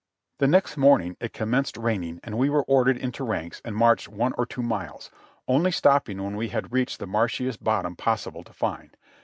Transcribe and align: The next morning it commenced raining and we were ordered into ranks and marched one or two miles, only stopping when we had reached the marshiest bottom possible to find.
The 0.39 0.47
next 0.47 0.77
morning 0.77 1.15
it 1.19 1.31
commenced 1.31 1.77
raining 1.77 2.21
and 2.23 2.35
we 2.35 2.49
were 2.49 2.63
ordered 2.63 2.97
into 2.97 3.23
ranks 3.23 3.61
and 3.63 3.75
marched 3.75 4.07
one 4.07 4.33
or 4.35 4.47
two 4.47 4.63
miles, 4.63 5.11
only 5.47 5.71
stopping 5.71 6.19
when 6.23 6.35
we 6.35 6.47
had 6.47 6.73
reached 6.73 6.97
the 6.97 7.05
marshiest 7.05 7.63
bottom 7.63 7.95
possible 7.95 8.43
to 8.45 8.51
find. 8.51 8.97